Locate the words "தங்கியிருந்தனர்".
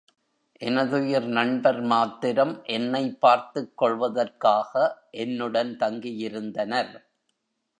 5.77-6.93